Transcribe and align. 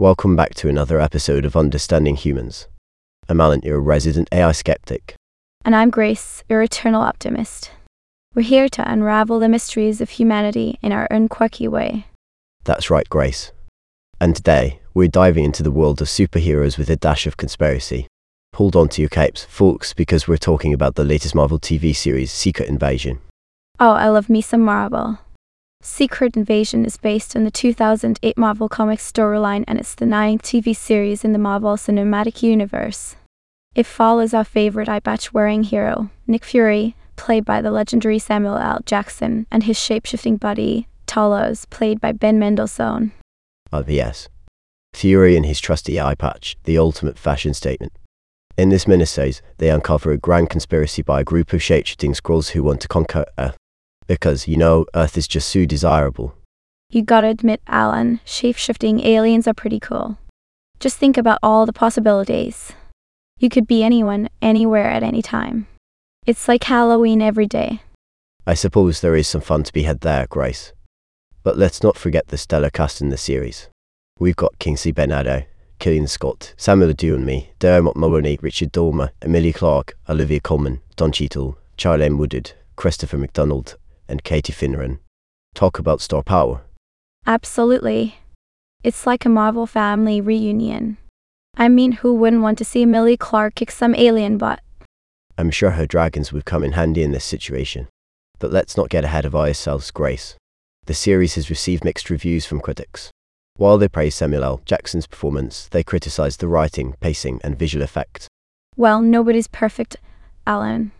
Welcome 0.00 0.36
back 0.36 0.54
to 0.54 0.68
another 0.68 1.00
episode 1.00 1.44
of 1.44 1.56
Understanding 1.56 2.14
Humans. 2.14 2.68
I'm 3.28 3.40
Alan, 3.40 3.62
your 3.64 3.80
resident 3.80 4.28
AI 4.30 4.52
skeptic. 4.52 5.16
And 5.64 5.74
I'm 5.74 5.90
Grace, 5.90 6.44
your 6.48 6.62
eternal 6.62 7.02
optimist. 7.02 7.72
We're 8.32 8.42
here 8.42 8.68
to 8.68 8.88
unravel 8.88 9.40
the 9.40 9.48
mysteries 9.48 10.00
of 10.00 10.10
humanity 10.10 10.78
in 10.82 10.92
our 10.92 11.08
own 11.10 11.28
quirky 11.28 11.66
way. 11.66 12.06
That's 12.62 12.90
right, 12.90 13.08
Grace. 13.08 13.50
And 14.20 14.36
today, 14.36 14.78
we're 14.94 15.08
diving 15.08 15.42
into 15.42 15.64
the 15.64 15.72
world 15.72 16.00
of 16.00 16.06
superheroes 16.06 16.78
with 16.78 16.88
a 16.90 16.94
dash 16.94 17.26
of 17.26 17.36
conspiracy. 17.36 18.06
Hold 18.54 18.76
on 18.76 18.88
to 18.90 19.02
your 19.02 19.08
capes, 19.08 19.46
folks, 19.46 19.94
because 19.94 20.28
we're 20.28 20.36
talking 20.36 20.72
about 20.72 20.94
the 20.94 21.02
latest 21.02 21.34
Marvel 21.34 21.58
TV 21.58 21.92
series, 21.92 22.30
Secret 22.30 22.68
Invasion. 22.68 23.18
Oh, 23.80 23.94
I 23.94 24.06
love 24.10 24.30
me 24.30 24.42
some 24.42 24.60
Marvel. 24.60 25.18
Secret 25.80 26.36
Invasion 26.36 26.84
is 26.84 26.96
based 26.96 27.36
on 27.36 27.44
the 27.44 27.50
2008 27.50 28.36
Marvel 28.36 28.68
Comics 28.68 29.10
storyline 29.10 29.64
and 29.68 29.78
it's 29.78 29.94
the 29.94 30.06
ninth 30.06 30.42
TV 30.42 30.74
series 30.74 31.24
in 31.24 31.32
the 31.32 31.38
Marvel 31.38 31.76
Cinematic 31.76 32.42
Universe. 32.42 33.14
It 33.74 33.86
follows 33.86 34.34
our 34.34 34.44
favorite 34.44 34.88
eye 34.88 35.00
patch 35.00 35.32
wearing 35.32 35.62
hero, 35.62 36.10
Nick 36.26 36.44
Fury, 36.44 36.96
played 37.14 37.44
by 37.44 37.62
the 37.62 37.70
legendary 37.70 38.18
Samuel 38.18 38.58
L. 38.58 38.80
Jackson, 38.86 39.46
and 39.52 39.64
his 39.64 39.76
shapeshifting 39.76 40.40
buddy, 40.40 40.88
Talos, 41.06 41.68
played 41.70 42.00
by 42.00 42.12
Ben 42.12 42.38
Mendelsohn. 42.38 43.12
Oh, 43.72 43.84
yes. 43.86 44.28
Fury 44.94 45.36
and 45.36 45.46
his 45.46 45.60
trusty 45.60 46.00
eye 46.00 46.14
patch, 46.16 46.56
the 46.64 46.78
ultimate 46.78 47.18
fashion 47.18 47.54
statement. 47.54 47.92
In 48.56 48.70
this 48.70 48.86
miniseries, 48.86 49.42
they 49.58 49.70
uncover 49.70 50.10
a 50.10 50.18
grand 50.18 50.50
conspiracy 50.50 51.02
by 51.02 51.20
a 51.20 51.24
group 51.24 51.52
of 51.52 51.60
shapeshifting 51.60 52.16
Skrulls 52.20 52.50
who 52.50 52.64
want 52.64 52.80
to 52.80 52.88
conquer 52.88 53.24
Earth 53.38 53.56
because, 54.08 54.48
you 54.48 54.56
know, 54.56 54.86
Earth 54.94 55.16
is 55.16 55.28
just 55.28 55.48
so 55.48 55.64
desirable. 55.64 56.34
You 56.90 57.02
gotta 57.02 57.28
admit, 57.28 57.60
Alan, 57.68 58.18
shape-shifting 58.24 59.00
aliens 59.00 59.46
are 59.46 59.54
pretty 59.54 59.78
cool. 59.78 60.18
Just 60.80 60.96
think 60.96 61.16
about 61.16 61.38
all 61.42 61.66
the 61.66 61.72
possibilities. 61.72 62.72
You 63.38 63.48
could 63.48 63.68
be 63.68 63.84
anyone, 63.84 64.30
anywhere 64.42 64.90
at 64.90 65.02
any 65.02 65.22
time. 65.22 65.68
It's 66.26 66.48
like 66.48 66.64
Halloween 66.64 67.22
every 67.22 67.46
day. 67.46 67.82
I 68.46 68.54
suppose 68.54 69.00
there 69.00 69.14
is 69.14 69.28
some 69.28 69.42
fun 69.42 69.62
to 69.64 69.72
be 69.72 69.82
had 69.82 70.00
there, 70.00 70.26
Grace. 70.26 70.72
But 71.42 71.58
let's 71.58 71.82
not 71.82 71.96
forget 71.96 72.28
the 72.28 72.38
stellar 72.38 72.70
cast 72.70 73.00
in 73.00 73.10
the 73.10 73.16
series. 73.16 73.68
We've 74.18 74.36
got 74.36 74.58
Kingsley 74.58 74.92
Ben-Adir, 74.92 75.46
Killian 75.78 76.06
Scott, 76.06 76.54
Samuel 76.56 76.92
Adewunmi, 76.92 77.48
Dermot 77.58 77.94
Mulroney, 77.94 78.42
Richard 78.42 78.72
Dormer, 78.72 79.12
Emilia 79.22 79.52
Clarke, 79.52 79.96
Olivia 80.08 80.40
Colman, 80.40 80.80
Don 80.96 81.12
Cheadle, 81.12 81.58
Charlayne 81.76 82.16
Woodard, 82.16 82.52
Christopher 82.74 83.18
McDonald, 83.18 83.76
and 84.08 84.24
Katie 84.24 84.52
Finneran. 84.52 84.98
Talk 85.54 85.78
about 85.78 86.00
star 86.00 86.22
power. 86.22 86.62
Absolutely. 87.26 88.16
It's 88.82 89.06
like 89.06 89.24
a 89.24 89.28
Marvel 89.28 89.66
family 89.66 90.20
reunion. 90.20 90.96
I 91.56 91.68
mean, 91.68 91.92
who 91.92 92.14
wouldn't 92.14 92.42
want 92.42 92.58
to 92.58 92.64
see 92.64 92.82
Emilia 92.82 93.16
Clarke 93.16 93.56
kick 93.56 93.70
some 93.70 93.94
alien 93.94 94.38
butt? 94.38 94.60
I'm 95.36 95.50
sure 95.50 95.72
her 95.72 95.86
dragons 95.86 96.32
would 96.32 96.44
come 96.44 96.64
in 96.64 96.72
handy 96.72 97.02
in 97.02 97.12
this 97.12 97.24
situation. 97.24 97.88
But 98.38 98.52
let's 98.52 98.76
not 98.76 98.88
get 98.88 99.04
ahead 99.04 99.24
of 99.24 99.34
ourselves, 99.34 99.90
Grace. 99.90 100.36
The 100.86 100.94
series 100.94 101.34
has 101.34 101.50
received 101.50 101.84
mixed 101.84 102.08
reviews 102.08 102.46
from 102.46 102.60
critics. 102.60 103.10
While 103.56 103.78
they 103.78 103.88
praise 103.88 104.14
Samuel 104.14 104.44
L. 104.44 104.60
Jackson's 104.64 105.08
performance, 105.08 105.68
they 105.68 105.82
criticize 105.82 106.36
the 106.36 106.46
writing, 106.46 106.94
pacing, 107.00 107.40
and 107.42 107.58
visual 107.58 107.82
effects. 107.82 108.28
Well, 108.76 109.02
nobody's 109.02 109.48
perfect, 109.48 109.96
Alan 110.46 110.92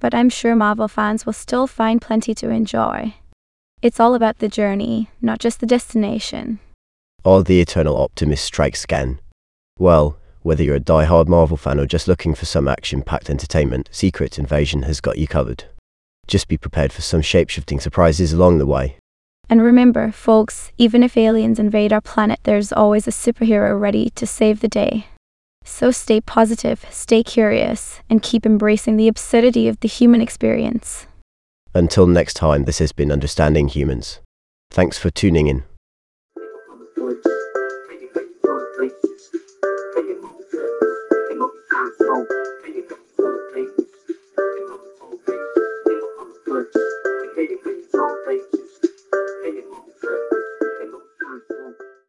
but 0.00 0.14
I'm 0.14 0.28
sure 0.28 0.54
Marvel 0.56 0.88
fans 0.88 1.26
will 1.26 1.32
still 1.32 1.66
find 1.66 2.00
plenty 2.00 2.34
to 2.34 2.50
enjoy. 2.50 3.14
It's 3.80 4.00
all 4.00 4.14
about 4.14 4.38
the 4.38 4.48
journey, 4.48 5.08
not 5.20 5.38
just 5.38 5.60
the 5.60 5.66
destination. 5.66 6.58
All 7.24 7.42
the 7.42 7.60
eternal 7.60 7.96
optimist 7.96 8.44
strikes 8.44 8.84
again. 8.84 9.20
Well, 9.78 10.18
whether 10.42 10.62
you're 10.62 10.76
a 10.76 10.80
die-hard 10.80 11.28
Marvel 11.28 11.56
fan 11.56 11.78
or 11.78 11.86
just 11.86 12.08
looking 12.08 12.34
for 12.34 12.46
some 12.46 12.68
action-packed 12.68 13.28
entertainment, 13.28 13.88
Secret 13.92 14.38
Invasion 14.38 14.82
has 14.82 15.00
got 15.00 15.18
you 15.18 15.26
covered. 15.26 15.64
Just 16.26 16.48
be 16.48 16.56
prepared 16.56 16.92
for 16.92 17.02
some 17.02 17.22
shape-shifting 17.22 17.80
surprises 17.80 18.32
along 18.32 18.58
the 18.58 18.66
way. 18.66 18.96
And 19.50 19.62
remember, 19.62 20.10
folks, 20.12 20.72
even 20.76 21.02
if 21.02 21.16
aliens 21.16 21.58
invade 21.58 21.92
our 21.92 22.00
planet, 22.00 22.40
there's 22.42 22.72
always 22.72 23.06
a 23.08 23.10
superhero 23.10 23.78
ready 23.80 24.10
to 24.10 24.26
save 24.26 24.60
the 24.60 24.68
day. 24.68 25.06
So 25.68 25.92
stay 25.92 26.20
positive, 26.20 26.84
stay 26.90 27.22
curious, 27.22 28.00
and 28.10 28.20
keep 28.20 28.44
embracing 28.44 28.96
the 28.96 29.06
absurdity 29.06 29.68
of 29.68 29.78
the 29.78 29.86
human 29.86 30.20
experience. 30.20 31.06
Until 31.72 32.06
next 32.08 32.34
time, 32.34 32.64
this 32.64 32.78
has 32.78 32.90
been 32.90 33.12
Understanding 33.12 33.68
Humans. 33.68 34.18
Thanks 34.70 34.98
for 34.98 35.10
tuning 35.10 35.46
in. 35.46 35.62